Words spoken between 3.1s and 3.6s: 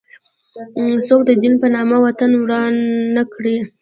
نه کړي.